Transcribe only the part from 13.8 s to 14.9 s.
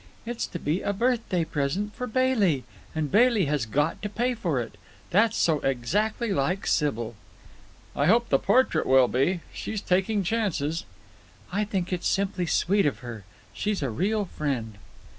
a real friend."